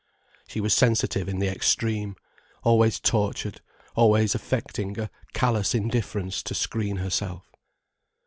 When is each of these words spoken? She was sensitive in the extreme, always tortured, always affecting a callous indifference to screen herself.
She 0.47 0.59
was 0.59 0.73
sensitive 0.73 1.29
in 1.29 1.37
the 1.37 1.47
extreme, 1.47 2.15
always 2.63 2.99
tortured, 2.99 3.61
always 3.93 4.33
affecting 4.33 4.97
a 4.99 5.11
callous 5.33 5.75
indifference 5.75 6.41
to 6.41 6.55
screen 6.55 6.95
herself. 6.95 7.51